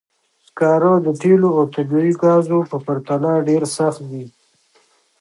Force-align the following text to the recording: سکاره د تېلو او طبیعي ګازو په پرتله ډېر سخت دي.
سکاره 0.47 0.93
د 1.05 1.07
تېلو 1.21 1.49
او 1.59 1.63
طبیعي 1.75 2.13
ګازو 2.23 2.59
په 2.71 2.77
پرتله 2.85 3.31
ډېر 3.47 3.61
سخت 3.77 4.01
دي. 4.11 4.25